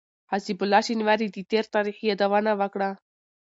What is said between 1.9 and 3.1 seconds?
يادونه وکړه.